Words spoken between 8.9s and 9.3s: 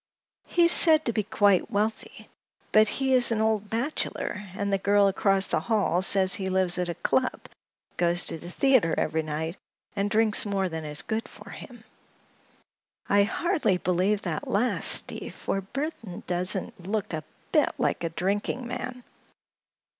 every